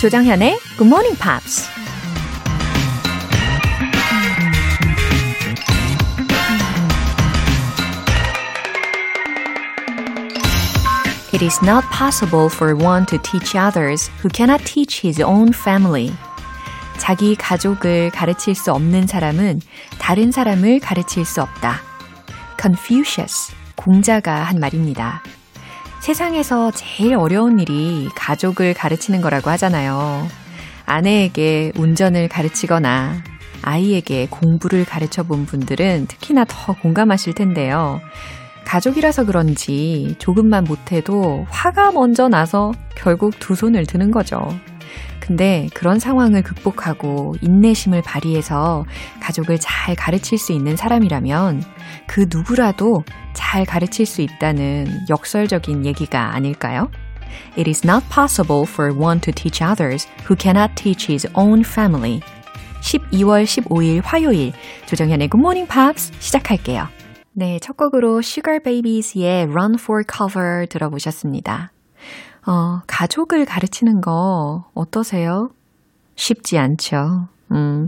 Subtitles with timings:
[0.00, 1.68] 조정현의 Good Morning Pops.
[11.34, 16.12] It is not possible for one to teach others who cannot teach his own family.
[17.05, 19.61] 자기 가족을 가르칠 수 없는 사람은
[19.99, 21.75] 다른 사람을 가르칠 수 없다.
[22.59, 25.21] Confucius, 공자가 한 말입니다.
[25.99, 30.27] 세상에서 제일 어려운 일이 가족을 가르치는 거라고 하잖아요.
[30.87, 33.21] 아내에게 운전을 가르치거나
[33.61, 38.01] 아이에게 공부를 가르쳐 본 분들은 특히나 더 공감하실 텐데요.
[38.65, 44.49] 가족이라서 그런지 조금만 못해도 화가 먼저 나서 결국 두 손을 드는 거죠.
[45.25, 48.85] 근데 그런 상황을 극복하고 인내심을 발휘해서
[49.19, 51.63] 가족을 잘 가르칠 수 있는 사람이라면
[52.05, 56.91] 그 누구라도 잘 가르칠 수 있다는 역설적인 얘기가 아닐까요?
[57.57, 62.21] It is not possible for one to teach others who cannot teach his own family.
[62.81, 64.53] 12월 15일 화요일
[64.85, 66.87] 조정현의 Good Morning Pops 시작할게요.
[67.33, 71.71] 네, 첫 곡으로 Sugar Babies의 Run for Cover 들어보셨습니다.
[72.47, 75.49] 어, 가족을 가르치는 거 어떠세요?
[76.15, 77.27] 쉽지 않죠.
[77.51, 77.87] 음,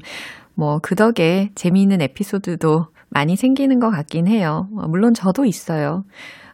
[0.56, 4.68] 뭐, 그 덕에 재미있는 에피소드도 많이 생기는 것 같긴 해요.
[4.76, 6.04] 어, 물론 저도 있어요.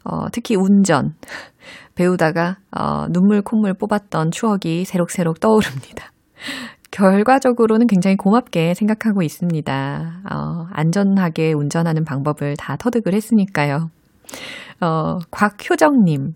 [0.03, 1.15] 어, 특히 운전.
[1.95, 6.11] 배우다가, 어, 눈물 콧물 뽑았던 추억이 새록새록 떠오릅니다.
[6.91, 10.21] 결과적으로는 굉장히 고맙게 생각하고 있습니다.
[10.31, 13.89] 어, 안전하게 운전하는 방법을 다 터득을 했으니까요.
[14.81, 16.33] 어, 곽효정님.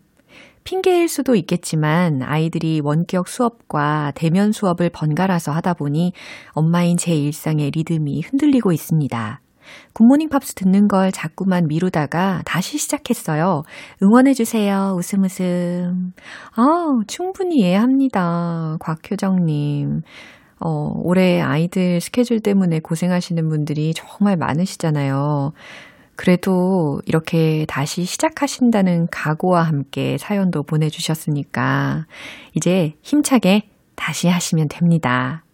[0.68, 6.12] 핑계일 수도 있겠지만 아이들이 원격 수업과 대면 수업을 번갈아서 하다 보니
[6.52, 9.40] 엄마인 제 일상의 리듬이 흔들리고 있습니다.
[9.94, 13.64] 굿모닝 팝스 듣는 걸 자꾸만 미루다가 다시 시작했어요.
[14.04, 14.96] 응원해주세요.
[14.98, 16.12] 웃음 웃음.
[16.58, 18.76] 아, 충분히 이해합니다.
[18.82, 20.02] 곽효정님.
[20.60, 25.54] 어, 올해 아이들 스케줄 때문에 고생하시는 분들이 정말 많으시잖아요.
[26.18, 32.06] 그래도 이렇게 다시 시작하신다는 각오와 함께 사연도 보내주셨으니까
[32.56, 35.46] 이제 힘차게 다시 하시면 됩니다.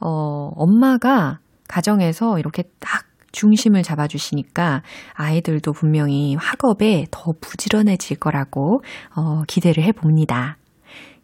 [0.00, 1.38] 어, 엄마가
[1.68, 4.82] 가정에서 이렇게 딱 중심을 잡아주시니까
[5.14, 8.82] 아이들도 분명히 학업에 더 부지런해질 거라고
[9.14, 10.58] 어, 기대를 해봅니다.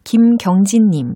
[0.05, 1.15] 김경진님,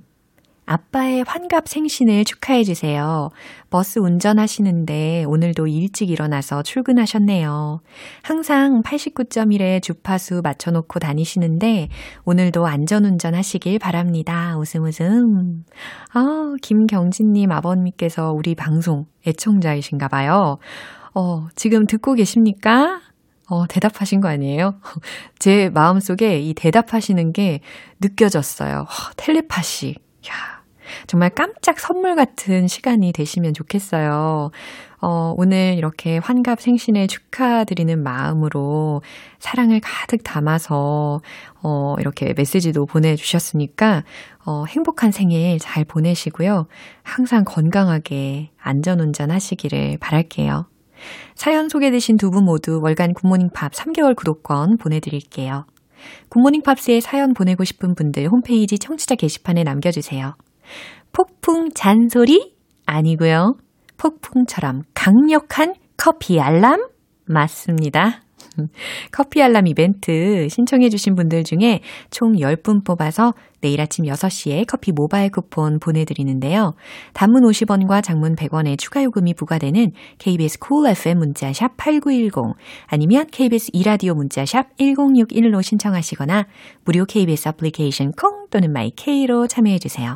[0.72, 3.30] 아빠의 환갑 생신을 축하해 주세요.
[3.70, 7.82] 버스 운전하시는데 오늘도 일찍 일어나서 출근하셨네요.
[8.24, 11.90] 항상 89.1의 주파수 맞춰놓고 다니시는데
[12.24, 14.58] 오늘도 안전운전 하시길 바랍니다.
[14.58, 15.66] 웃음 웃음.
[16.14, 20.58] 아, 김경진님 아버님께서 우리 방송 애청자이신가 봐요.
[21.14, 23.02] 어, 지금 듣고 계십니까?
[23.50, 24.76] 어, 대답하신 거 아니에요?
[25.38, 27.59] 제 마음속에 이 대답하시는 게
[28.00, 28.86] 느껴졌어요.
[29.18, 29.98] 텔레파시.
[30.30, 30.51] 야,
[31.07, 34.52] 정말 깜짝 선물 같은 시간이 되시면 좋겠어요.
[35.03, 39.02] 어, 오늘 이렇게 환갑 생신을 축하드리는 마음으로
[39.40, 41.22] 사랑을 가득 담아서,
[41.63, 44.03] 어, 이렇게 메시지도 보내주셨으니까,
[44.46, 46.68] 어, 행복한 생일 잘 보내시고요.
[47.02, 50.68] 항상 건강하게 안전운전 하시기를 바랄게요.
[51.34, 55.66] 사연 소개되신 두 분 모두 월간 굿모닝 팝 3개월 구독권 보내드릴게요.
[56.29, 60.35] 굿모닝 팝스에 사연 보내고 싶은 분들 홈페이지 청취자 게시판에 남겨주세요.
[61.12, 62.54] 폭풍 잔소리?
[62.86, 63.56] 아니고요.
[63.98, 66.88] 폭풍처럼 강력한 커피 알람?
[67.26, 68.22] 맞습니다.
[69.12, 75.30] 커피 알람 이벤트 신청해 주신 분들 중에 총 10분 뽑아서 내일 아침 6시에 커피 모바일
[75.30, 76.74] 쿠폰 보내드리는데요.
[77.14, 82.56] 단문 50원과 장문 100원의 추가 요금이 부과되는 KBS cool FM 문자 샵 8910
[82.88, 86.48] 아니면 KBS 이라디오 문자 샵 1061로 신청하시거나
[86.86, 90.16] 무료 KBS 애플리케이션 콩 또는 my K로 참여해 주세요.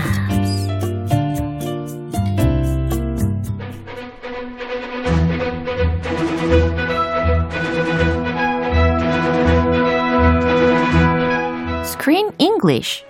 [12.01, 13.05] Screen English.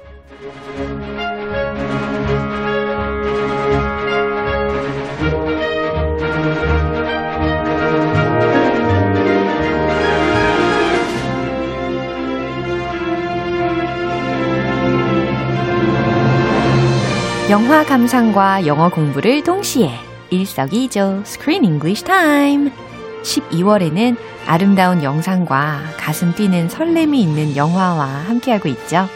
[17.49, 19.91] 영화 감상과 영어 공부를 동시에
[20.31, 22.90] 일석이조 Screen English Time.
[23.23, 29.07] 12월에는 아름다운 영상과 가슴 뛰는 설렘이 있는 영화와 함께하고 있죠.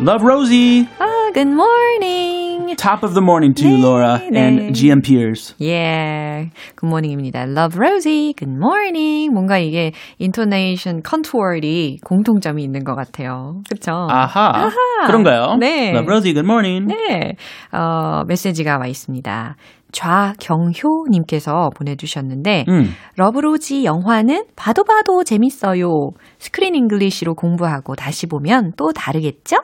[0.00, 0.86] Love Rosie.
[0.98, 2.39] 아, good morning.
[2.80, 4.38] Top of the morning to you, 네, Laura 네.
[4.38, 5.54] and GM Peers.
[5.58, 6.48] Yeah.
[6.76, 7.44] Good morning입니다.
[7.46, 8.32] Love Rosie.
[8.32, 9.30] Good morning.
[9.34, 13.60] 뭔가 이게 intonation, contour이 공통점이 있는 것 같아요.
[13.68, 14.08] 그쵸?
[14.08, 14.70] 아하.
[15.06, 15.56] 그런가요?
[15.60, 15.90] 네.
[15.90, 16.86] Love Rosie, good morning.
[16.86, 17.36] 네.
[17.70, 19.56] 어, 메시지가 와 있습니다.
[19.92, 22.94] 좌경효님께서 보내주셨는데, 음.
[23.16, 26.12] Love, Rosie 영화는 봐도 봐도 재밌어요.
[26.38, 29.56] screen English로 공부하고 다시 보면 또 다르겠죠?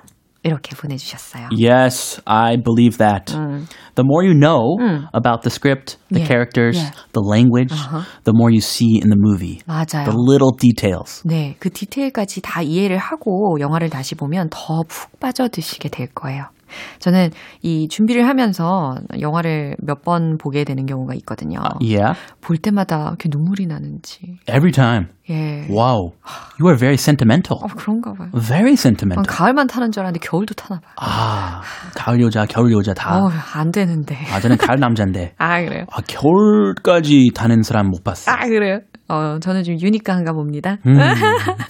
[0.45, 1.49] 이렇게 보내주셨어요.
[1.55, 3.31] Yes, I believe that.
[3.35, 3.67] 음.
[3.93, 4.73] The more you know
[5.13, 6.91] about the script, the Yeah, characters, yeah.
[7.13, 7.69] the language,
[8.23, 9.61] the more you see in the movie.
[9.67, 10.09] 맞아요.
[10.09, 11.21] The little details.
[11.27, 16.45] 네, 그 디테일까지 다 이해를 하고 영화를 다시 보면 더 푹 빠져드시게 될 거예요.
[16.98, 17.30] 저는
[17.62, 21.58] 이 준비를 하면서 영화를 몇 번 보게 되는 경우가 있거든요.
[21.80, 24.38] Yeah, 볼 때마다 이렇게 눈물이 나는지.
[24.48, 25.06] every time.
[25.28, 25.66] 예.
[25.68, 26.12] Wow,
[26.60, 27.58] you are very sentimental.
[27.60, 28.28] 어, 그런가 봐요.
[28.38, 29.24] Very 난 sentimental.
[29.26, 30.92] 가을만 타는 줄 알았는데 겨울도 타나 봐요.
[31.00, 31.62] 아,
[31.96, 33.18] 가을 여자, 겨울 여자 다.
[33.18, 34.16] 어, 안 되는데.
[34.32, 35.34] 아, 저는 가을 남자인데.
[35.38, 35.86] 아, 그래요?
[35.90, 38.30] 아, 겨울까지 다는 사람 못 봤어.
[38.30, 38.78] 아, 그래요?
[39.08, 40.78] 어, 저는 좀 유니크한가 봅니다.
[40.86, 40.96] 음,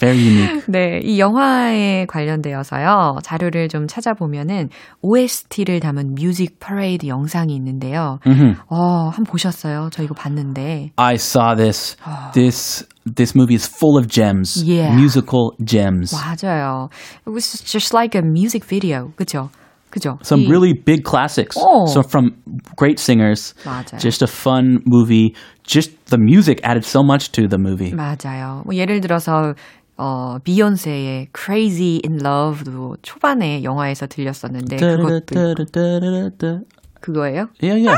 [0.00, 0.62] very unique.
[0.68, 4.70] 네, 이 영화에 관련되어서요, 자료를 좀 찾아보면은
[5.02, 8.18] OST를 담은 뮤직 퍼레이드 영상이 있는데요.
[8.26, 8.56] Mhm.
[8.68, 9.90] 어, 한번 보셨어요?
[9.92, 10.92] 저 이거 봤는데.
[10.96, 11.96] I saw this.
[12.32, 14.64] This this movie is full of gems.
[14.66, 14.94] Yeah.
[14.96, 16.14] Musical gems.
[16.14, 16.88] 맞아요.
[17.26, 19.12] It was just like a music video.
[19.16, 19.50] 그죠?
[19.96, 20.18] 그죠?
[20.22, 21.56] Some 이- really big classics.
[21.56, 21.88] Oh.
[21.88, 22.36] So from
[22.76, 23.54] great singers.
[23.64, 23.96] 맞아요.
[23.98, 25.32] Just a fun movie.
[25.64, 27.92] Just the music added so much to the movie.
[27.96, 28.62] 맞아요.
[28.66, 29.54] 뭐 예를 들어서
[29.96, 36.60] 어, 비욘세의 Crazy in Love도 초반에 영화에서 들렸었는데 그것도.
[37.00, 37.46] 그거예요?
[37.62, 37.96] Yeah, yeah.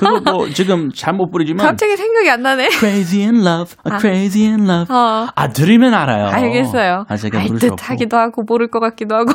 [0.00, 2.70] 그거 뭐 지금 잘 못 부르지만 갑자기 생각이 안 나네.
[2.70, 4.92] Crazy in Love, a Crazy in Love.
[4.94, 5.28] 어.
[5.34, 6.26] 아 들으면 알아요.
[6.26, 7.04] 알겠어요.
[7.08, 7.84] 아 제가 알 부를 수듯 없고.
[7.84, 9.32] 하기도 하고 모를 것 같기도 하고.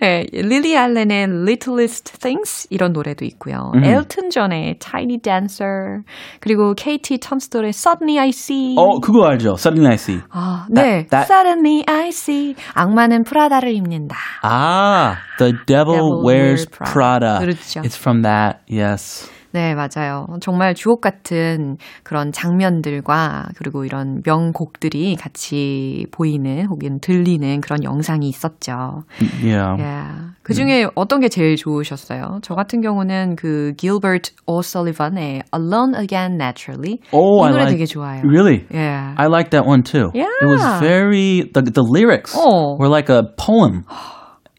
[0.00, 3.72] 네, 릴리 알렌의 Littlest Things 이런 노래도 있고요.
[3.74, 3.84] 음.
[3.84, 6.02] 엘튼 존의 Tiny Dancer
[6.40, 8.74] 그리고 KT 텀스토의 Suddenly I See.
[8.78, 9.54] 어 그거 알죠?
[9.58, 10.20] Suddenly I See.
[10.30, 11.06] 아, 네.
[11.08, 12.54] that- Suddenly I See.
[12.74, 14.16] 악마는 프라다를 입는다.
[14.42, 16.92] 아, The Devil, Devil Wears Wears Prada.
[16.92, 17.38] Prada.
[17.40, 17.80] 그렇죠.
[17.82, 18.58] It's from that.
[18.68, 19.30] Yes.
[19.54, 20.26] 네, 맞아요.
[20.40, 29.04] 정말 주옥 같은 그런 장면들과 그리고 이런 명곡들이 같이 보이는 혹은 들리는 그런 영상이 있었죠.
[29.44, 29.80] Yeah.
[29.80, 30.32] Yeah.
[30.42, 32.40] 그 중에 어떤 게 제일 좋으셨어요?
[32.42, 37.78] 저 같은 경우는 그 Gilbert O'Sullivan의 Alone Again Naturally Oh, 이 I 노래 like.
[37.78, 38.22] 되게 좋아요.
[38.24, 38.66] Really?
[38.74, 39.14] Yeah.
[39.16, 40.10] I like that one too.
[40.14, 40.34] Yeah.
[40.42, 42.76] It was very the the lyrics 어.
[42.76, 43.84] were like a poem.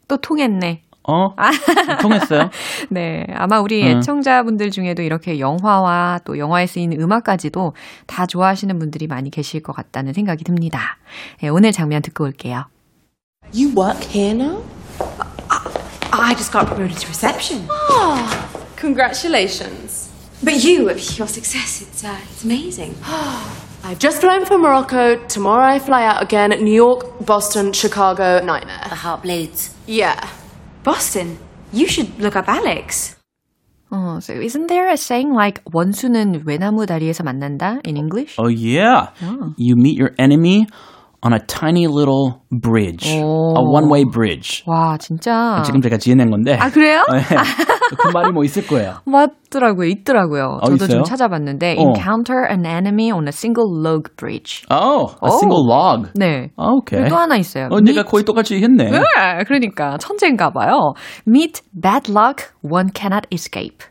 [0.08, 0.84] 또 통했네.
[1.08, 1.36] 어?
[2.02, 2.50] 통했어요?
[2.90, 3.26] 네.
[3.36, 7.74] 아마 우리 애청자분들 중에도 이렇게 영화와 또 영화에 쓰이는 음악까지도
[8.08, 10.98] 다 좋아하시는 분들이 많이 계실 것 같다는 생각이 듭니다.
[11.42, 12.66] 네, 오늘 장면 듣고 올게요.
[13.54, 14.64] You work here now?
[16.12, 17.68] I just got promoted to reception.
[18.78, 20.10] Congratulations.
[20.44, 22.96] But you, your success, it's, uh, it's amazing.
[23.84, 25.18] I've just flown from Morocco.
[25.28, 26.50] Tomorrow I fly out again.
[26.64, 28.82] New York, Boston, Chicago, nightmare.
[28.90, 29.76] The heart bleeds.
[29.86, 30.20] Yeah.
[30.85, 31.39] Boston,
[31.73, 33.17] you should look up Alex.
[33.91, 38.37] 어, so isn't there a saying like 원수는 외나무 다리에서 만난다 in English?
[38.39, 39.11] Oh yeah.
[39.57, 40.67] You meet your enemy
[41.23, 43.05] on a tiny little bridge.
[43.09, 43.21] A
[43.61, 44.63] one-way bridge.
[44.67, 45.63] 와, 진짜.
[45.67, 46.57] 지금 제가 지어낸 건데.
[46.57, 47.05] 아, 그래요?
[47.92, 47.96] 네.
[47.98, 48.96] 그 말이 뭐 있을 거예요.
[49.06, 49.88] 맞더라고요.
[49.90, 50.60] 있더라고요.
[50.62, 50.88] 어, 저도 있어요?
[50.98, 51.82] 좀 찾아봤는데 어.
[51.82, 54.66] encounter an enemy on a single log bridge.
[54.70, 55.38] Oh, a Oh.
[55.40, 56.10] single log.
[56.16, 56.52] 네.
[56.58, 57.08] Okay.
[57.10, 57.68] 또 하나 있어요.
[57.72, 58.90] 어, 내가 거의 똑같이 했네.
[58.92, 59.00] 네,
[59.48, 60.94] 그러니까 천재인가 봐요.
[61.28, 63.84] Meet bad luck one cannot escape.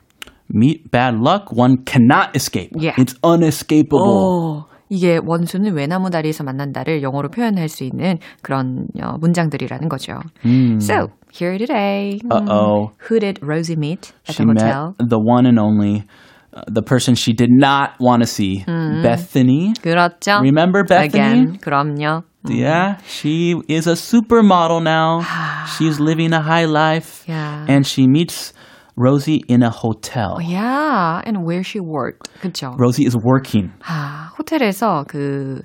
[0.52, 2.70] Meet bad luck, one cannot escape.
[2.78, 2.94] Yeah.
[2.98, 3.98] It's unescapable.
[3.98, 10.19] 오, 이게 원수는 외나무 다리에서 만난다를 영어로 표현할 수 있는 그런 어, 문장들이라는 거죠.
[10.81, 12.19] So, here today.
[12.31, 12.91] Uh-oh.
[13.09, 14.95] Who did Rosie meet at She the met hotel?
[14.97, 16.05] the one and only,
[16.53, 18.63] uh, the person she did not want to see,
[19.03, 19.73] Bethany.
[19.83, 20.41] 그렇죠.
[20.41, 21.05] Remember Bethany?
[21.05, 22.23] Again, 그럼요.
[22.47, 25.21] Yeah, she is a supermodel now.
[25.77, 27.23] She's living a high life.
[27.27, 27.65] Yeah.
[27.67, 28.53] And she meets
[28.95, 30.39] Rosie in a hotel.
[30.41, 32.27] Yeah, and where she worked.
[32.41, 32.75] 그쵸.
[32.77, 33.71] Rosie is working.
[33.87, 35.61] 아, 호텔에서 그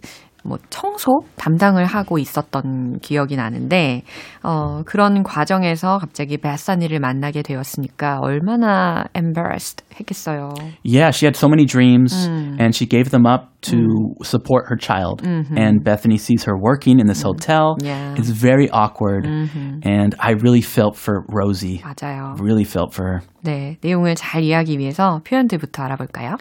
[0.49, 4.01] 뭐 청소 담당을 하고 있었던 기억이 나는데
[4.43, 10.49] 어 그런 과정에서 갑자기 베사니를 만나게 되었으니까 얼마나 embarrassed 했겠어요.
[10.83, 15.21] Yeah, she had so many dreams and she gave them up to support her child.
[15.23, 17.75] And Bethany sees her working in this hotel.
[17.83, 18.15] Yeah.
[18.17, 19.25] It's very awkward.
[19.25, 21.83] And I really felt for Rosie.
[21.83, 22.39] 맞아요.
[22.39, 23.21] Really felt for her.
[23.43, 26.37] 네, 내용을 잘 이해하기 위해서 표현들부터 알아볼까요?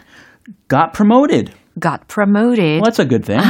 [0.67, 1.53] Got promoted.
[1.79, 2.81] Got promoted.
[2.81, 3.41] Well, that's a good thing.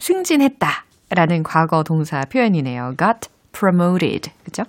[0.00, 0.84] 승진했다.
[1.10, 2.94] 라는 과거 동사 표현이네요.
[2.96, 4.30] got promoted.
[4.44, 4.64] 그죠?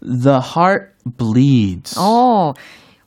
[0.00, 1.98] The heart bleeds.
[1.98, 2.52] 어,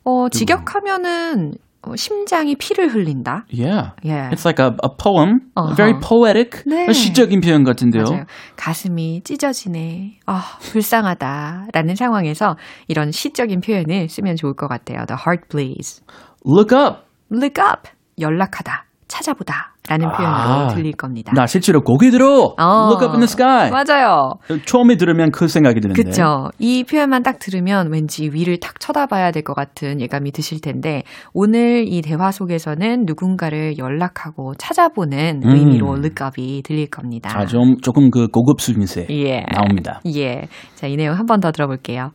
[0.04, 3.44] 어, 직역하면은 어, 심장이 피를 흘린다.
[3.50, 3.90] Yeah.
[4.04, 4.30] Yeah.
[4.30, 5.50] It's like a, a poem.
[5.56, 5.74] Uh-huh.
[5.74, 6.62] Very poetic.
[6.64, 6.86] 네.
[6.92, 8.04] 시적인 표현 같은데요.
[8.04, 8.24] 맞아요.
[8.56, 10.20] 가슴이 찢어지네.
[10.26, 11.68] 아, 불쌍하다.
[11.72, 15.04] 라는 상황에서 이런 시적인 표현을 쓰면 좋을 것 같아요.
[15.06, 16.02] The heart bleeds.
[16.46, 17.02] Look up.
[17.32, 17.88] Look up.
[18.20, 18.84] 연락하다.
[19.12, 19.74] 찾아보다.
[19.88, 21.32] 라는 표현으로 아, 들릴 겁니다.
[21.34, 22.54] 나 실제로 고개 들어.
[22.56, 23.68] 어, Look up in the sky.
[23.70, 24.34] 맞아요.
[24.64, 26.02] 처음에 들으면 그 생각이 드는데.
[26.02, 26.50] 그쵸.
[26.58, 31.02] 이 표현만 딱 들으면 왠지 위를 탁 쳐다봐야 될 것 같은 예감이 드실 텐데,
[31.34, 35.50] 오늘 이 대화 속에서는 누군가를 연락하고 찾아보는 음.
[35.50, 37.30] 의미로 look up이 들릴 겁니다.
[37.36, 39.44] 아, 좀, 조금 그 고급 수준세 예.
[39.52, 40.00] 나옵니다.
[40.06, 40.42] 예.
[40.76, 42.12] 자, 이 내용 한 번 더 들어볼게요.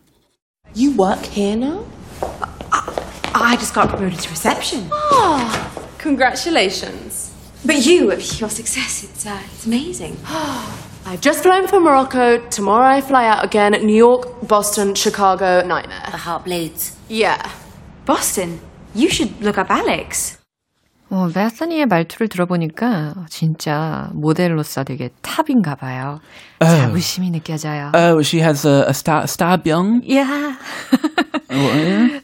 [0.76, 1.84] You work here now?
[3.34, 4.90] I just got promoted to reception.
[5.98, 7.34] Congratulations.
[7.66, 10.18] But you, your success, it's, uh, it's amazing.
[11.08, 12.46] I've just flown from Morocco.
[12.50, 13.72] Tomorrow I fly out again.
[13.72, 16.04] New York, Boston, Chicago, nightmare.
[16.12, 16.98] The heart bleeds.
[17.08, 17.50] Yeah.
[18.06, 18.60] Boston,
[18.94, 20.37] you should look up Alex.
[21.10, 26.20] 어, 베스니의 말투를 들어보니까 진짜 모델로서 되게 탑인가 봐요.
[26.60, 27.92] 자부심이 느껴져요.
[27.96, 30.02] Oh, she has a, a star, star병?
[30.14, 30.58] 야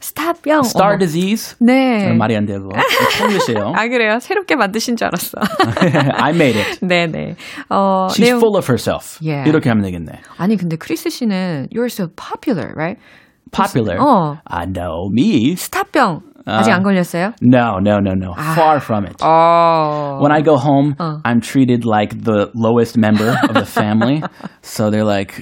[0.00, 0.60] 스타병.
[0.64, 0.98] Star 어머.
[0.98, 1.56] disease?
[1.60, 2.12] 네.
[2.12, 2.68] 말이 안 되고.
[3.18, 3.72] 폴리시에요.
[3.76, 4.18] 아, 그래요?
[4.20, 5.38] 새롭게 만드신 줄 알았어.
[6.20, 6.86] I made it.
[6.86, 7.36] 네네.
[7.70, 9.18] 어, She's 내용- full of herself.
[9.24, 9.48] Yeah.
[9.48, 10.20] 이렇게 하면 되겠네.
[10.36, 13.00] 아니, 근데 크리스 씨는 you're so popular, right?
[13.50, 13.98] Popular.
[13.98, 14.38] 어.
[14.44, 15.56] I know me.
[15.56, 16.20] 스타병.
[16.46, 17.32] 아직 안 걸렸어요?
[17.42, 18.34] No, no, no, no.
[18.54, 19.16] Far from it.
[19.22, 20.18] 어.
[20.20, 24.22] When I go home, I'm treated like the lowest member of the family.
[24.62, 25.32] so they're like,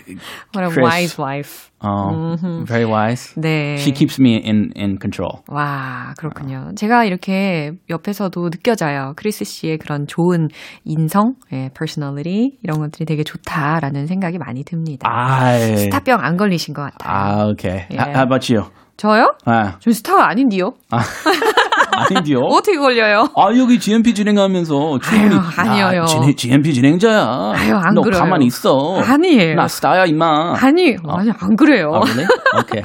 [0.54, 1.70] What a wise wife.
[1.84, 3.34] oh, very wise.
[3.36, 3.76] 네.
[3.78, 5.42] She keeps me in, in control.
[5.48, 6.70] 와, 그렇군요.
[6.76, 9.14] 제가 이렇게 옆에서도 느껴져요.
[9.16, 10.48] 크리스 씨의 그런 좋은
[10.84, 15.08] 인성, 예, personality, 이런 것들이 되게 좋다라는 생각이 많이 듭니다.
[15.10, 15.76] I.
[15.78, 17.10] 스타병 안 걸리신 것 같아요.
[17.10, 17.86] Ah, okay.
[17.90, 18.10] Yeah.
[18.10, 18.62] H- how about you?
[18.96, 19.32] 저요?
[19.46, 20.72] 아, 저 스타가 아닌데요?
[20.90, 22.38] 아닌데요?
[22.50, 23.28] 어떻게 걸려요?
[23.36, 25.34] 아, 여기 GMP 진행하면서 충분히.
[25.34, 26.00] 아유, 아니에요.
[26.02, 27.52] 나 진- GMP 진행자야.
[27.56, 28.20] 아유, 안 너 그래요.
[28.20, 29.00] 가만히 있어.
[29.02, 29.54] 아니에요.
[29.56, 30.54] 나 스타야, 임마.
[30.60, 31.90] 아니, 아니, 안 그래요.
[31.92, 32.26] Oh, really?
[32.60, 32.84] Okay.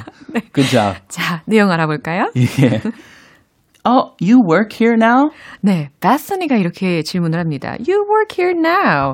[0.53, 0.95] Good job.
[1.07, 2.31] 자, 내용 알아볼까요?
[2.35, 2.91] Yeah.
[3.89, 5.29] Oh, you work here now?
[5.61, 7.77] 네, 베스니가 이렇게 질문을 합니다.
[7.87, 9.13] You work here now.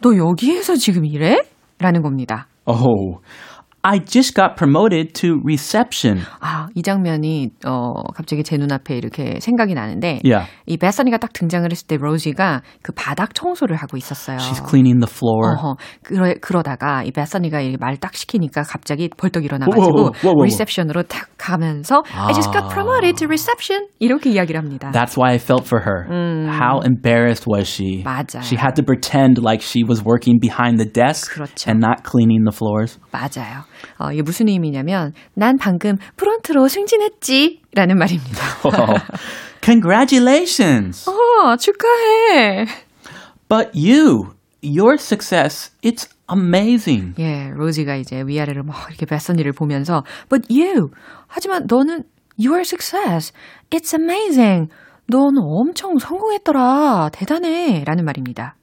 [0.00, 1.42] 너 여기에서 지금 일해?
[1.80, 2.46] 라는 겁니다.
[2.64, 3.20] Oh,
[3.85, 6.21] I just got promoted to reception.
[6.39, 10.47] 아, 이 장면이 어 갑자기 제 눈앞에 이렇게 생각이 나는데 Yeah.
[10.67, 14.37] 이 베서니가 딱 등장을 했을 때 로지가 그 바닥 청소를 하고 있었어요.
[14.37, 15.55] She's cleaning the floor.
[15.57, 20.45] 어허, 그러, 그러다가 이 베서니가 말 딱 시키니까 갑자기 벌떡 일어나가지고 우와, 우와, 우와, 우와.
[20.45, 24.91] 리셉션으로 딱 가면서 I just got promoted to reception 이렇게 이야기를 합니다.
[24.91, 26.05] That's why I felt for her.
[26.53, 28.03] How embarrassed was she?
[28.05, 28.45] 맞아요.
[28.45, 31.65] She had to pretend like she was working behind the desk 그렇죠.
[31.67, 32.99] and not cleaning the floors.
[33.11, 33.65] 맞아요.
[33.98, 38.40] 어, 이게 무슨 의미냐면 난 방금 프론트로 승진했지 라는 말입니다.
[38.64, 39.00] Oh,
[39.62, 41.08] congratulations!
[41.08, 42.66] 어, 축하해.
[43.48, 47.14] But you, your success, it's amazing.
[47.18, 50.90] 예, 로지가 이제 위아래로 막 이렇게 베서니를 보면서 But you,
[51.28, 52.04] 하지만 너는
[52.38, 53.32] your success,
[53.70, 54.68] it's amazing.
[55.08, 57.10] 너는 엄청 성공했더라.
[57.12, 57.84] 대단해.
[57.86, 58.56] 라는 말입니다.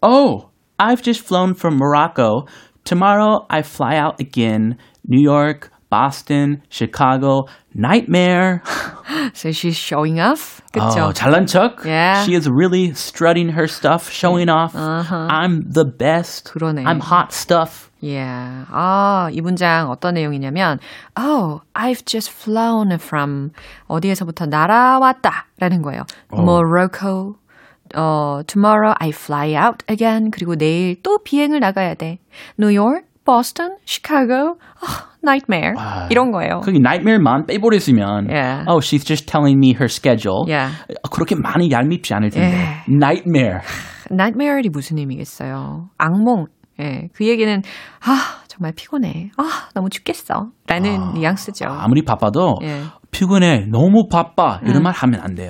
[0.00, 0.48] Oh,
[0.78, 2.46] I've just flown from Morocco.
[2.85, 4.77] Tomorrow I fly out again.
[5.07, 7.45] New York, Boston, Chicago.
[7.73, 8.61] Nightmare.
[9.33, 10.61] So she's showing off.
[10.73, 11.07] 그쵸?
[11.07, 11.85] Oh, 잘난 척.
[11.85, 12.23] Yeah.
[12.25, 14.73] She is really strutting her stuff, showing off.
[14.75, 16.51] I'm the best.
[16.51, 16.85] 그러네.
[16.85, 17.89] I'm hot stuff.
[18.01, 18.65] Yeah.
[18.71, 20.79] 아, 이 문장 어떤 내용이냐면,
[21.15, 23.51] Oh, I've just flown from
[23.87, 25.45] 어디에서부터 날아왔다.
[25.59, 26.03] 라는 거예요.
[26.33, 27.35] Morocco.
[27.96, 30.30] 어, tomorrow I fly out again.
[30.30, 32.18] 그리고 내일 또 비행을 나가야 돼.
[32.60, 34.56] New York, Boston, Chicago.
[34.80, 35.74] 아, nightmare.
[36.10, 36.60] 이런 거예요.
[36.60, 38.64] 거기 nightmare만 빼버렸으면 Yeah.
[38.68, 40.44] oh, she's just telling me her schedule.
[40.46, 40.72] Yeah.
[41.10, 42.56] 그렇게 많이 얄밉지 않을 텐데.
[42.56, 42.84] Yeah.
[42.88, 43.60] Nightmare.
[44.10, 45.88] nightmare이 무슨 의미겠어요?
[45.98, 46.46] 악몽.
[46.78, 47.62] 예, 그 얘기는
[48.04, 49.30] 아 정말 피곤해.
[49.38, 50.50] 아 너무 죽겠어.
[50.68, 51.64] 라는 뉘앙스죠.
[51.66, 52.82] 아무리 바빠도 예.
[53.10, 55.48] 피곤해, 너무 바빠 이런 말 하면 안 돼요.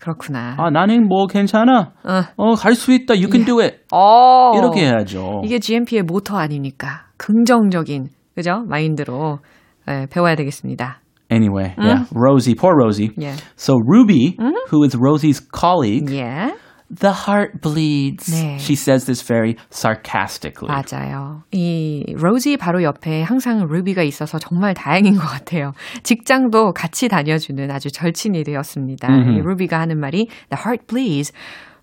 [0.00, 0.54] 그렇구나.
[0.58, 1.92] 아, 나는 뭐 괜찮아.
[2.04, 2.22] 어.
[2.36, 3.14] 어, 갈 수 있다.
[3.14, 3.78] You can do it.
[3.92, 4.52] 어.
[4.56, 5.42] 이렇게 해야죠.
[5.44, 7.06] 이게 GMP의 모터 아닙니까?
[7.16, 8.62] 긍정적인, 그죠?
[8.68, 9.38] 마인드로
[9.86, 11.00] 네, 배워야 되겠습니다.
[11.30, 12.06] Anyway, yeah.
[12.14, 13.10] Rosie, poor Rosie.
[13.18, 13.36] Yeah.
[13.56, 14.36] So Ruby,
[14.70, 16.54] who is Rosie's colleague, 예.
[16.90, 18.32] The heart bleeds.
[18.32, 18.58] 네.
[18.58, 20.68] She says this very sarcastically.
[20.68, 21.42] 맞아요.
[21.52, 25.72] 이 로지 바로 옆에 항상 루비가 있어서 정말 다행인 것 같아요.
[26.02, 29.08] 직장도 같이 다녀주는 아주 절친이 되었습니다.
[29.08, 31.32] 이 루비가 하는 말이 The heart bleeds.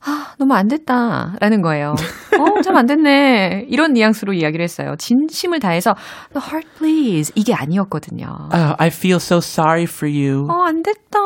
[0.08, 1.34] 아, 너무 안 됐다.
[1.40, 1.96] 라는 거예요.
[2.40, 3.66] 어, 참 안 됐네.
[3.70, 4.96] 이런 뉘앙스로 이야기를 했어요.
[4.98, 5.96] 진심을 다해서
[6.34, 7.32] The heart bleeds.
[7.36, 8.26] 이게 아니었거든요.
[8.54, 10.48] Oh, I feel so sorry for you.
[10.50, 11.20] 어, 안 됐다.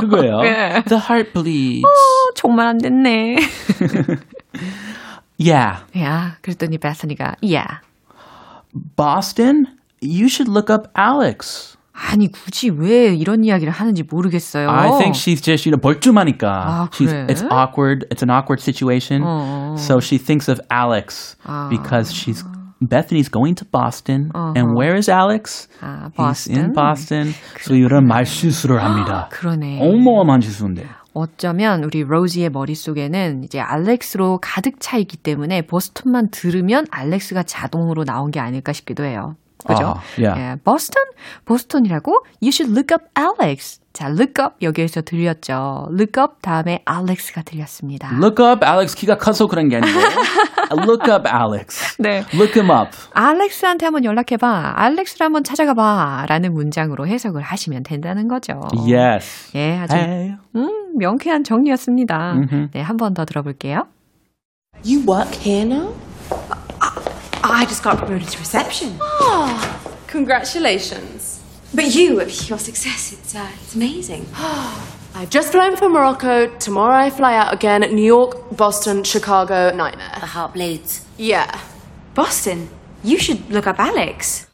[0.00, 0.40] 그거예요.
[0.42, 0.82] 네.
[0.88, 1.84] The heart bleeds.
[1.86, 3.36] 어, 정말 안 됐네.
[5.38, 5.84] Yeah.
[5.98, 7.80] 야, 그랬더니 베스니가 Yeah.
[8.96, 9.66] Boston,
[10.02, 11.69] you should look up Alex.
[12.08, 14.70] 아니 굳이 왜 이런 이야기를 하는지 모르겠어요.
[14.70, 16.48] I think she's just, you know, 벌주마니까.
[16.48, 17.26] 아, she's, 그래?
[17.28, 18.06] it's awkward.
[18.10, 19.22] It's an awkward situation.
[19.22, 19.76] 어.
[19.78, 21.36] So she thinks of Alex
[21.68, 22.42] because she's
[22.80, 24.30] Bethany's going to Boston.
[24.34, 25.68] And where is Alex?
[25.82, 27.34] 아, He's in Boston.
[27.60, 29.28] So 이런 말실수를 합니다.
[29.30, 29.80] 그러네.
[29.82, 30.86] 어마어마한 실수인데.
[31.12, 38.30] 어쩌면 우리 로지의 머릿속에는 이제 알렉스로 가득 차 있기 때문에 보스턴만 들으면 알렉스가 자동으로 나온
[38.30, 39.34] 게 아닐까 싶기도 해요.
[39.66, 39.94] 그죠?
[39.96, 40.40] 아, yeah.
[40.40, 41.02] 예, 보스턴?
[41.44, 42.24] 보스턴이라고?
[42.42, 43.80] You should look up Alex.
[43.92, 45.88] 자, look up 여기에서 들렸죠.
[45.90, 48.08] look up 다음에 Alex가 들렸습니다.
[48.14, 49.98] Look up Alex 키가 커서 그런 게 아니고
[50.86, 51.96] Look up Alex.
[51.98, 52.22] 네.
[52.32, 52.90] Look him up.
[53.12, 54.74] 알렉스한테 한번 연락해봐.
[54.76, 56.24] 알렉스를 한번 찾아가 봐.
[56.28, 58.60] 라는 문장으로 해석을 하시면 된다는 거죠.
[58.88, 59.50] Yes.
[59.56, 60.36] 예, 아주 Hey.
[60.54, 62.34] 음, 명쾌한 정리였습니다.
[62.72, 63.88] 네, 한 번 더 들어볼게요.
[64.86, 65.92] You work here now?
[67.50, 68.96] I just got promoted to reception.
[69.00, 71.42] Oh, congratulations.
[71.74, 74.26] But you, your success, it's, uh, it's amazing.
[75.14, 76.46] I've just flown from Morocco.
[76.58, 77.80] Tomorrow I fly out again.
[77.94, 80.12] New York, Boston, Chicago, nightmare.
[80.20, 81.04] The heartbleeds.
[81.18, 81.60] Yeah.
[82.14, 82.68] Boston?
[83.02, 84.46] You should look up Alex.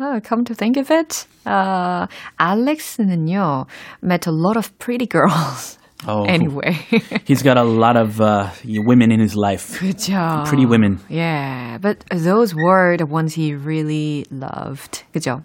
[0.00, 2.06] Oh, come to think of it, uh,
[2.38, 3.66] Alex는요
[4.00, 5.76] met a lot of pretty girls.
[6.05, 6.25] Oh.
[6.25, 6.73] Anyway.
[7.25, 9.79] He's got a lot of uh, women in his life.
[9.79, 10.45] 그죠.
[10.45, 10.99] Pretty women.
[11.09, 15.03] Yeah, but those were the ones he really loved.
[15.13, 15.43] 그죠?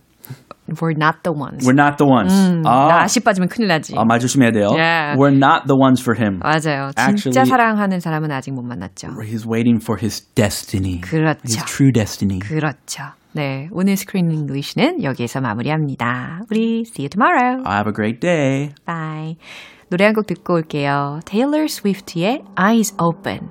[0.68, 1.64] We're not the ones.
[1.64, 2.33] We're not the ones.
[2.62, 3.94] 나 아, 아시 빠지면 큰일 나지.
[3.96, 4.68] 아, 말 조심해야 돼요.
[4.74, 5.16] Yeah.
[5.16, 6.40] We're not the ones for him.
[6.40, 6.90] 맞아요.
[6.92, 9.09] 진짜 Actually- 사랑하는 사람은 아직 못 만났죠.
[9.22, 11.01] He's waiting for his destiny.
[11.01, 11.40] 그렇죠.
[11.44, 12.40] His true destiny.
[12.40, 13.05] 그렇죠.
[13.33, 16.40] 네, 오늘 스크린 잉글리시는 여기에서 마무리합니다.
[16.51, 17.62] 우리 see you tomorrow.
[17.64, 18.74] Have a great day.
[18.85, 19.37] Bye.
[19.93, 21.19] 노래 한 곡 듣고 올게요.
[21.23, 23.47] Taylor Swift의 Eyes Open.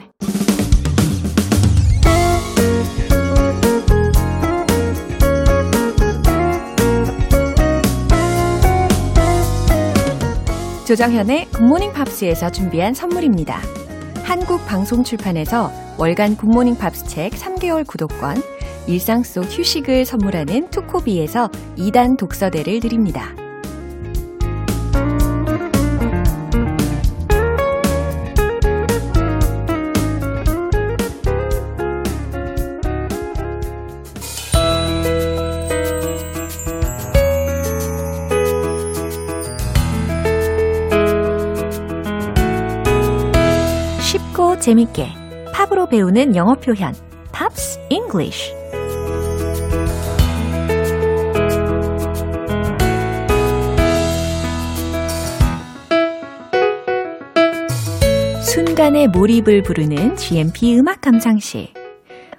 [10.84, 13.60] 조정현의 굿모닝 팝스에서 준비한 선물입니다.
[14.24, 18.42] 한국 방송 출판에서 월간 굿모닝 팝스 책 3개월 구독권,
[18.88, 23.32] 일상 속 휴식을 선물하는 투코비에서 2단 독서대를 드립니다.
[44.62, 45.08] 재밌게
[45.52, 46.94] 팝으로 배우는 영어 표현
[47.32, 48.52] Pops English
[58.42, 61.66] 순간의 몰입을 부르는 GMP 음악 감상실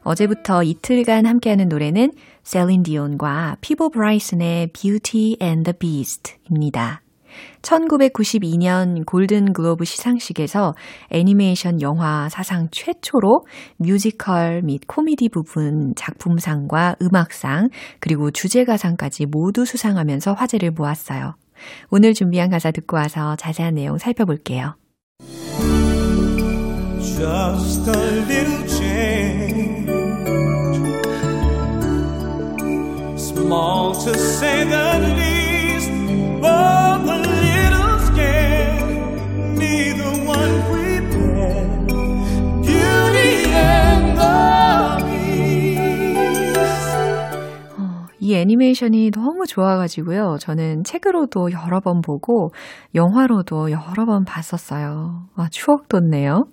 [0.04, 7.03] 어제부터 이틀간 함께하는 노래는 셀린 디온과 피보 브라이슨의 Beauty and the Beast입니다.
[7.62, 10.76] 1992년 골든 글로브 시상식에서
[11.10, 13.46] 애니메이션 영화 사상 최초로
[13.78, 17.70] 뮤지컬 및 코미디 부분 작품상과 음악상
[18.00, 21.36] 그리고 주제가상까지 모두 수상하면서 화제를 모았어요.
[21.90, 24.76] 오늘 준비한 가사 듣고 와서 자세한 내용 살펴볼게요.
[27.16, 27.96] Just a
[28.28, 29.74] little change.
[33.18, 35.92] Small to say the least,
[36.42, 36.83] but
[48.24, 50.38] 이 애니메이션이 너무 좋아가지고요.
[50.40, 52.52] 저는 책으로도 여러 번 보고
[52.96, 55.26] 영화로도 여러 번 봤었어요.
[55.36, 56.46] 아, 추억 돋네요.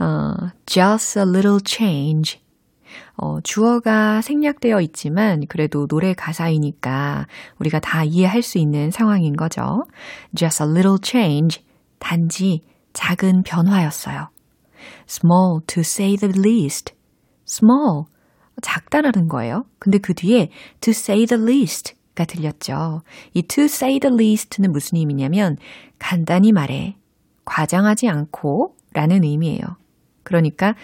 [0.00, 2.40] 어, just a little change.
[3.16, 7.26] 어, 주어가 생략되어 있지만 그래도 노래 가사이니까
[7.58, 9.84] 우리가 다 이해할 수 있는 상황인 거죠.
[10.34, 11.64] Just a little change.
[11.98, 14.28] 단지 작은 변화였어요.
[15.08, 16.94] small to say the least.
[17.48, 18.04] small.
[18.62, 19.64] 작다라는 거예요.
[19.78, 20.48] 근데 그 뒤에
[20.80, 23.02] to say the least 가 들렸죠.
[23.34, 25.56] 이 to say the least는 무슨 의미냐면
[25.98, 26.96] 간단히 말해
[27.44, 29.60] 과장하지 않고 라는 의미예요.
[30.22, 30.74] 그러니까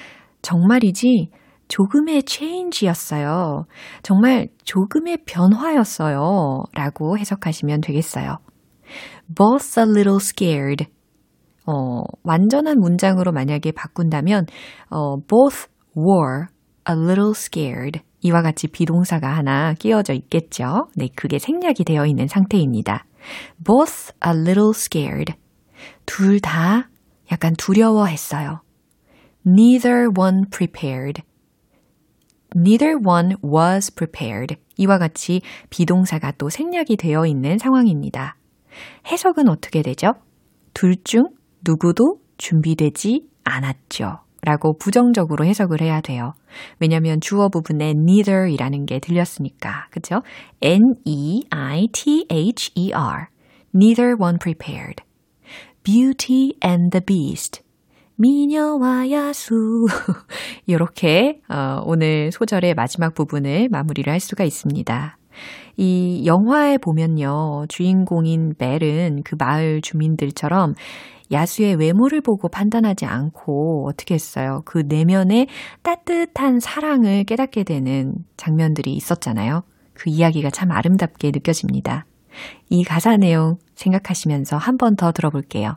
[0.42, 1.30] 정말이지
[1.72, 3.64] 조금의 change였어요.
[4.02, 6.64] 정말 조금의 변화였어요.
[6.74, 8.36] 라고 해석하시면 되겠어요.
[9.34, 10.84] both a little scared.
[11.64, 14.44] 어, 완전한 문장으로 만약에 바꾼다면,
[14.90, 16.48] 어, both were
[16.90, 18.00] a little scared.
[18.20, 20.88] 이와 같이 비동사가 하나 끼워져 있겠죠.
[20.94, 23.06] 네, 그게 생략이 되어 있는 상태입니다.
[23.64, 25.32] both a little scared.
[26.04, 26.90] 둘 다
[27.32, 28.60] 약간 두려워했어요.
[29.46, 31.22] neither one prepared.
[32.56, 34.56] Neither one was prepared.
[34.76, 38.36] 이와 같이 비동사가 또 생략이 되어 있는 상황입니다.
[39.06, 40.14] 해석은 어떻게 되죠?
[40.74, 41.24] 둘 중
[41.64, 44.20] 누구도 준비되지 않았죠.
[44.44, 46.34] 라고 부정적으로 해석을 해야 돼요.
[46.80, 49.86] 왜냐면 주어 부분에 neither이라는 게 들렸으니까.
[49.92, 50.22] 그죠?
[50.60, 51.28] N-E-I-T-H-E-R.
[53.74, 55.04] Neither one prepared.
[55.84, 57.62] Beauty and the Beast.
[58.16, 59.86] 미녀와 야수.
[60.66, 65.16] 이렇게 어, 오늘 소절의 마지막 부분을 마무리를 할 수가 있습니다.
[65.78, 67.64] 이 영화에 보면요.
[67.68, 70.74] 주인공인 벨은 그 마을 주민들처럼
[71.32, 74.60] 야수의 외모를 보고 판단하지 않고 어떻게 했어요?
[74.66, 75.46] 그 내면의
[75.82, 79.62] 따뜻한 사랑을 깨닫게 되는 장면들이 있었잖아요.
[79.94, 82.04] 그 이야기가 참 아름답게 느껴집니다.
[82.68, 85.76] 이 가사 내용 생각하시면서 한 번 더 들어볼게요.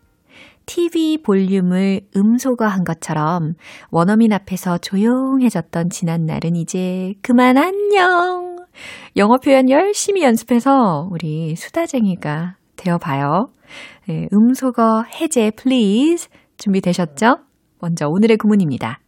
[0.73, 3.55] TV 볼륨을 음소거한 것처럼
[3.89, 8.55] 원어민 앞에서 조용해졌던 지난날은 이제 그만 안녕!
[9.17, 13.47] 영어 표현 열심히 연습해서 우리 수다쟁이가 되어봐요.
[14.07, 17.39] 네, 음소거 해제 please 준비되셨죠?
[17.81, 19.01] 먼저 오늘의 구문입니다.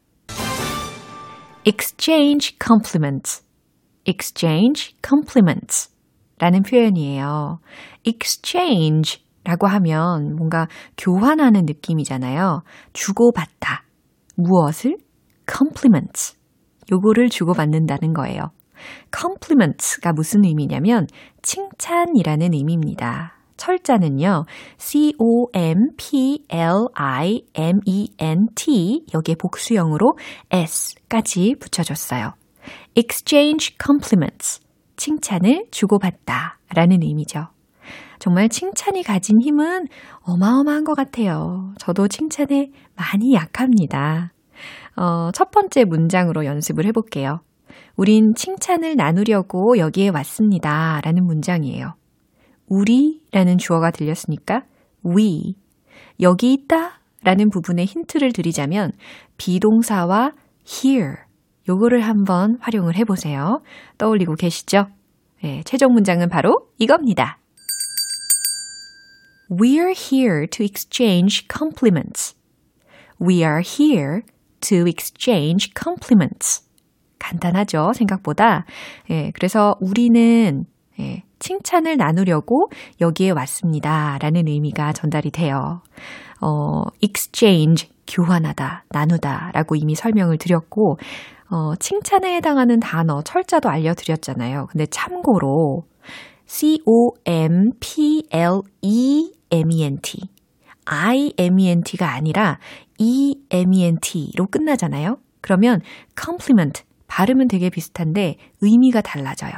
[1.63, 3.41] exchange compliments.
[4.05, 5.93] exchange compliments
[6.39, 7.59] 라는 표현이에요.
[8.05, 12.63] exchange 라고 하면 뭔가 교환하는 느낌이잖아요.
[12.93, 13.83] 주고받다.
[14.35, 14.97] 무엇을?
[15.51, 16.37] compliments.
[16.91, 18.51] 요거를 주고받는다는 거예요.
[19.15, 21.07] compliments가 무슨 의미냐면
[21.41, 23.33] 칭찬이라는 의미입니다.
[23.55, 24.45] 철자는요,
[24.77, 25.45] c-o-m-p-l-i-m-e-n-t
[29.13, 30.17] 여기에 복수형으로
[30.51, 32.33] s까지 붙여줬어요.
[32.95, 34.61] exchange compliments.
[34.95, 37.52] 칭찬을 주고받다 라는 의미죠.
[38.23, 39.87] 정말 칭찬이 가진 힘은
[40.21, 41.73] 어마어마한 것 같아요.
[41.77, 44.31] 저도 칭찬에 많이 약합니다.
[44.95, 47.41] 어, 첫 번째 문장으로 연습을 해볼게요.
[47.97, 51.01] 우린 칭찬을 나누려고 여기에 왔습니다.
[51.03, 51.95] 라는 문장이에요.
[52.69, 54.61] 우리 라는 주어가 들렸으니까
[55.05, 55.55] we.
[56.21, 58.93] 여기 있다 라는 부분에 힌트를 드리자면
[59.35, 60.31] 비동사와
[60.65, 61.15] here.
[61.67, 63.61] 요거를 한번 활용을 해보세요.
[63.97, 64.85] 떠올리고 계시죠?
[65.41, 67.42] 네, 최종 문장은 바로 이겁니다.
[69.49, 72.35] We're here to exchange compliments.
[73.19, 74.23] We are here
[74.61, 76.63] to exchange compliments.
[77.19, 78.65] 간단하죠, 생각보다.
[79.09, 80.65] 예, 그래서 우리는
[80.99, 82.69] 예, 칭찬을 나누려고
[83.01, 84.17] 여기에 왔습니다.
[84.21, 85.81] 라는 의미가 전달이 돼요.
[86.41, 90.97] 어, exchange, 교환하다, 나누다 라고 이미 설명을 드렸고,
[91.49, 94.67] 어, 칭찬에 해당하는 단어, 철자도 알려드렸잖아요.
[94.71, 95.83] 근데 참고로,
[96.45, 98.19] C-O-M-P-L-E-M-E-N-T.
[100.85, 102.59] I-M-E-N-T가 아니라
[102.97, 105.17] E-M-E-N-T로 끝나잖아요.
[105.41, 105.81] 그러면
[106.19, 109.51] compliment, 발음은 되게 비슷한데 의미가 달라져요.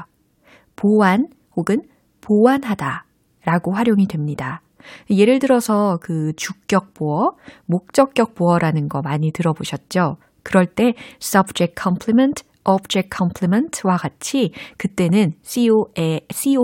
[0.76, 1.82] 보완 혹은
[2.21, 3.06] 보완하다
[3.45, 4.62] 라고 활용이 됩니다.
[5.10, 10.17] 예를 들어서 그 주격 보어, 목적격 보어라는 거 많이 들어보셨죠?
[10.43, 16.56] 그럴 때 subject complement, object complement와 같이 그때는 C-O-M-P-L-E-M-E-N-T의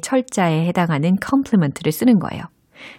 [0.00, 2.42] 철자에 해당하는 complement를 쓰는 거예요.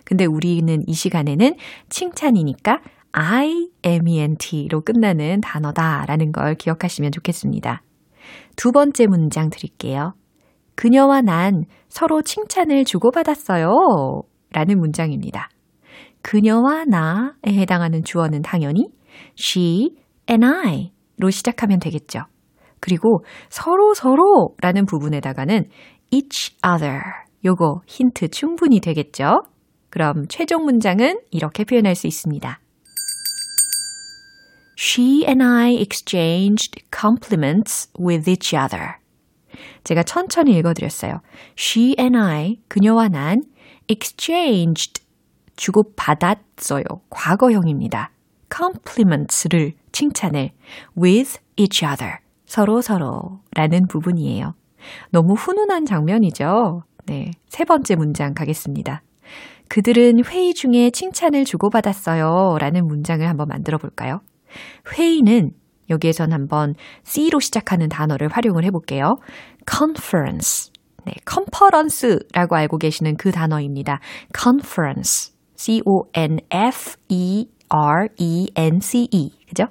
[0.05, 1.55] 근데 우리는 이 시간에는
[1.89, 2.79] 칭찬이니까
[3.11, 7.81] I-M-E-N-T로 끝나는 단어다라는 걸 기억하시면 좋겠습니다.
[8.55, 10.13] 두 번째 문장 드릴게요.
[10.75, 13.69] 그녀와 난 서로 칭찬을 주고받았어요.
[14.51, 15.49] 라는 문장입니다.
[16.21, 18.89] 그녀와 나에 해당하는 주어는 당연히
[19.39, 19.95] she
[20.29, 22.21] and I로 시작하면 되겠죠.
[22.79, 25.65] 그리고 서로 서로라는 부분에다가는
[26.11, 27.01] each other
[27.43, 29.41] 요거 힌트 충분히 되겠죠?
[29.89, 32.59] 그럼 최종 문장은 이렇게 표현할 수 있습니다.
[34.79, 38.97] She and I exchanged compliments with each other.
[39.83, 41.21] 제가 천천히 읽어드렸어요.
[41.57, 43.41] She and I, 그녀와 난
[43.89, 45.01] exchanged,
[45.55, 46.83] 주고받았어요.
[47.09, 48.11] 과거형입니다.
[48.49, 50.51] Compliments를, 칭찬을
[51.01, 54.53] with each other, 서로 서로라는 부분이에요.
[55.11, 56.81] 너무 훈훈한 장면이죠?
[57.05, 57.31] 네.
[57.47, 59.01] 세 번째 문장 가겠습니다.
[59.69, 62.57] 그들은 회의 중에 칭찬을 주고받았어요.
[62.59, 64.19] 라는 문장을 한번 만들어 볼까요?
[64.93, 65.51] 회의는
[65.89, 69.15] 여기에선 한번 C로 시작하는 단어를 활용을 해볼게요.
[69.69, 70.71] conference.
[71.05, 73.99] 네, 컨퍼런스라고 알고 계시는 그 단어입니다.
[74.37, 75.33] conference.
[77.69, 79.31] C-O-N-F-E-R-E-N-C-E.
[79.49, 79.65] 그죠?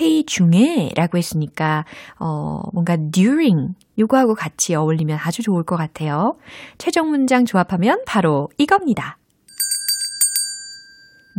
[0.00, 1.84] 회의 중에 라고 했으니까,
[2.18, 6.34] 어, 뭔가 during 요거하고 같이 어울리면 아주 좋을 것 같아요.
[6.78, 9.18] 최종 문장 조합하면 바로 이겁니다.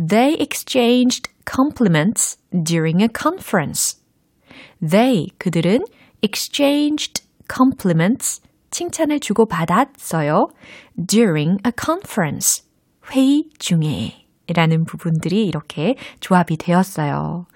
[0.08, 4.00] They exchanged compliments during a conference.
[4.80, 5.84] They, 그들은
[6.22, 10.48] exchanged compliments, 칭찬을 주고받았어요.
[11.06, 12.64] during a conference,
[13.12, 17.46] 회의 중에 라는 부분들이 이렇게 조합이 되었어요.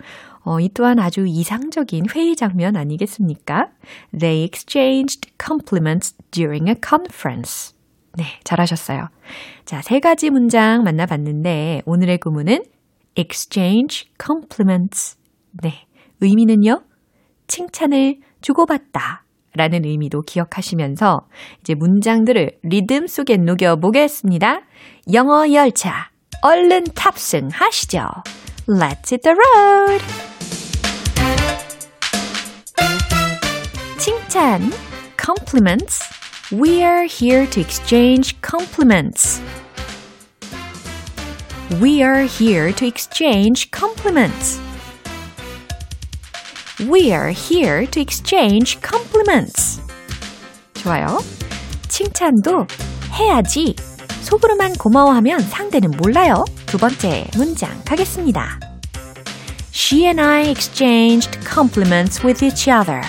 [0.45, 3.69] 어, 이 또한 아주 이상적인 회의 장면 아니겠습니까?
[4.19, 7.77] They exchanged compliments during a conference.
[8.17, 9.09] 네, 잘하셨어요.
[9.67, 12.65] 자, 세 가지 문장 만나봤는데 오늘의 구문은
[13.17, 15.19] exchange compliments.
[15.63, 15.87] 네,
[16.21, 16.83] 의미는요?
[17.47, 19.25] 칭찬을 주고받다.
[19.55, 21.27] 라는 의미도 기억하시면서
[21.61, 24.63] 이제 문장들을 리듬 속에 녹여보겠습니다.
[25.13, 26.11] 영어 열차,
[26.42, 28.10] 얼른 탑승하시죠.
[28.68, 30.02] Let's hit the road!
[33.98, 34.74] 칭찬,
[35.18, 36.02] compliments.
[36.52, 39.42] We are here to exchange compliments.
[41.80, 44.60] We are here to exchange compliments.
[46.88, 49.82] We are here to exchange compliments.
[50.74, 51.20] 좋아요.
[51.88, 52.68] 칭찬도
[53.14, 53.76] 해야지.
[54.22, 56.46] 속으로만 고마워하면 상대는 몰라요.
[56.66, 58.60] 두 번째 문장 가겠습니다.
[59.72, 63.02] She and I exchanged compliments with each other.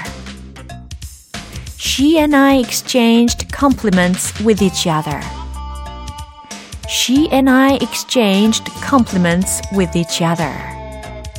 [1.79, 5.20] She and I exchanged compliments with each other.
[6.88, 10.50] She and I exchanged compliments with each other.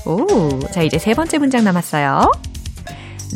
[0.06, 2.32] 오, 자, 이제 세 번째 문장 남았어요.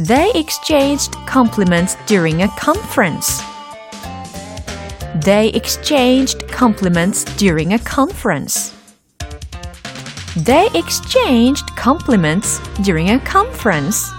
[0.07, 3.43] They exchanged compliments during a conference.
[5.22, 8.74] They exchanged compliments during a conference.
[10.34, 14.10] They exchanged compliments during a conference.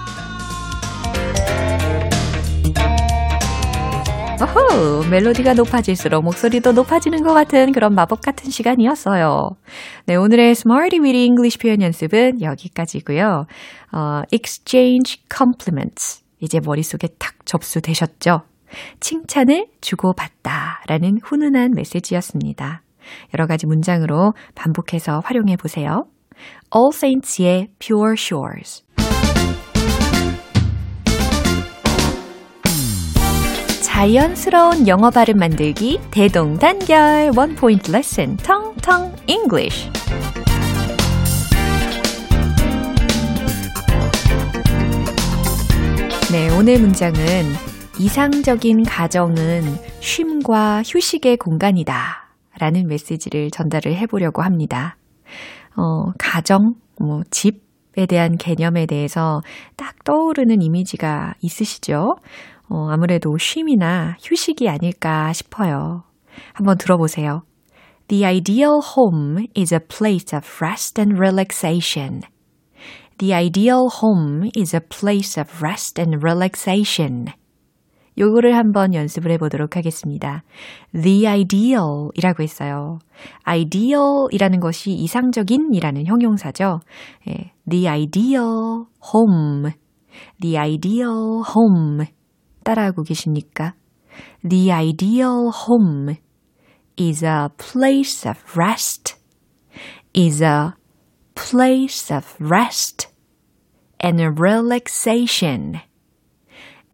[4.39, 9.49] 오호, 멜로디가 높아질수록 목소리도 높아지는 것 같은 그런 마법 같은 시간이었어요.
[10.05, 13.47] 네, 오늘의 Smarty Weedy English 표현 연습은 여기까지고요.
[13.91, 16.23] 어, exchange compliments.
[16.39, 18.43] 이제 머릿속에 탁 접수되셨죠?
[18.99, 22.81] 칭찬을 주고받다 라는 훈훈한 메시지였습니다.
[23.33, 26.05] 여러 가지 문장으로 반복해서 활용해 보세요.
[26.75, 28.83] All Saints의 Pure Shores.
[33.81, 39.89] 자연스러운 영어 발음 만들기 대동단결 원 포인트 레슨 텅텅 English.
[46.29, 47.15] 네, 오늘 문장은
[47.97, 49.61] 이상적인 가정은
[50.01, 52.27] 쉼과 휴식의 공간이다.
[52.59, 54.97] 라는 메시지를 전달을 해보려고 합니다.
[55.77, 59.41] 어, 가정, 뭐, 집에 대한 개념에 대해서
[59.77, 62.15] 딱 떠오르는 이미지가 있으시죠?
[62.69, 66.03] 어, 아무래도 쉼이나 휴식이 아닐까 싶어요.
[66.53, 67.43] 한번 들어보세요.
[68.09, 72.21] The ideal home is a place of rest and relaxation.
[73.19, 77.27] The ideal home is a place of rest and relaxation.
[78.17, 80.43] 요거를 한번 연습을 해보도록 하겠습니다.
[80.93, 82.99] The ideal 이라고 했어요.
[83.47, 86.79] ideal 이라는 것이 이상적인 이라는 형용사죠.
[87.27, 89.71] 예, the ideal home.
[90.41, 92.07] The ideal home.
[92.63, 93.73] 따라하고 계십니까?
[94.47, 96.15] The ideal home
[96.97, 99.15] is a place of rest.
[100.15, 100.73] is a
[101.35, 103.07] place of rest
[103.99, 105.81] and relaxation.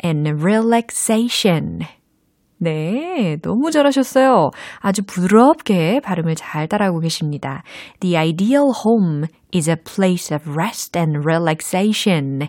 [0.03, 1.79] And relaxation.
[2.57, 4.51] 네, 너무 잘하셨어요.
[4.77, 7.63] 아주 부드럽게 발음을 잘 따라하고 계십니다.
[8.01, 12.47] The ideal home is a place of rest and relaxation.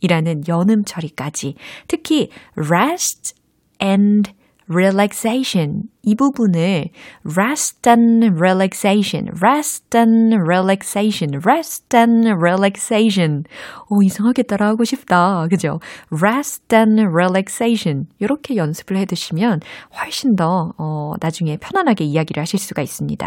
[0.00, 1.54] 이라는 연음 처리까지.
[1.88, 3.34] 특히 rest
[3.82, 4.30] and
[4.70, 6.90] relaxation 이 부분을
[7.36, 13.42] rest and relaxation, rest and relaxation, rest and relaxation.
[13.90, 15.46] 오, 이상하게 따라하고 싶다.
[15.48, 15.80] 그죠?
[16.12, 18.06] rest and relaxation.
[18.20, 19.60] 이렇게 연습을 해 두시면
[20.00, 23.26] 훨씬 더, 어, 나중에 편안하게 이야기를 하실 수가 있습니다.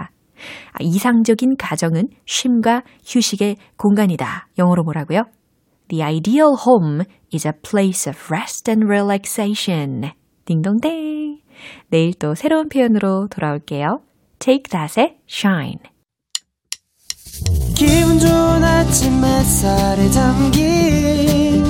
[0.72, 4.48] 아, 이상적인 가정은 쉼과 휴식의 공간이다.
[4.58, 5.24] 영어로 뭐라고요?
[5.90, 10.12] The ideal home is a place of rest and relaxation.
[10.50, 11.42] 딩동댕.
[11.90, 14.02] 내일 또 새로운 표현으로 돌아올게요.
[14.40, 15.78] Take that의 shine.
[17.76, 21.64] 기분 좋은 아침 햇살에 담긴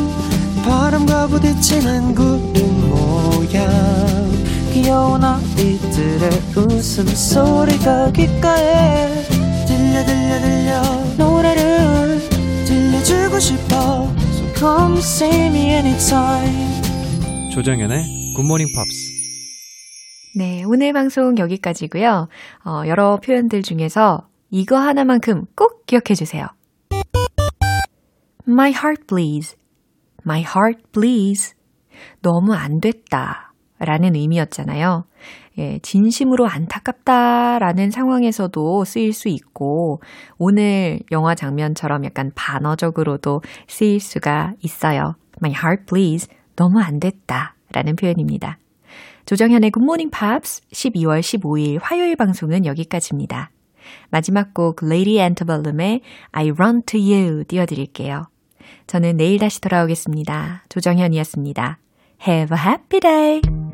[0.63, 3.67] 바람과 부딪히는 구름 모양
[4.71, 9.23] 귀여운 아이들의 웃음소리가 귓가에
[9.67, 10.81] 들려 들려 들려
[11.17, 12.21] 노래를
[12.65, 16.81] 들려주고 싶어 So come see me anytime
[17.51, 20.37] 조정연의 굿모닝 팝스.
[20.37, 22.29] 네, 오늘 방송 여기까지고요.
[22.63, 26.47] 어, 여러 표현들 중에서 이거 하나만큼 꼭 기억해 주세요.
[28.47, 29.57] My heart bleeds.
[30.25, 31.53] My heart bleeds.
[32.21, 33.53] 너무 안 됐다.
[33.77, 35.03] 라는 의미였잖아요.
[35.57, 40.01] 예, 진심으로 안타깝다 라는 상황에서도 쓰일 수 있고,
[40.37, 45.15] 오늘 영화 장면처럼 약간 반어적으로도 쓰일 수가 있어요.
[45.43, 46.29] My heart bleeds.
[46.55, 47.55] 너무 안 됐다.
[47.71, 48.57] 라는 표현입니다.
[49.25, 53.51] 조정현의 굿모닝 팝스 12월 15일 화요일 방송은 여기까지입니다.
[54.09, 56.01] 마지막 곡 Lady Antebellum의
[56.31, 58.27] I Run to You 띄워드릴게요.
[58.87, 60.63] 저는 내일 다시 돌아오겠습니다.
[60.69, 61.79] 조정현이었습니다.
[62.27, 63.68] Have a happy day!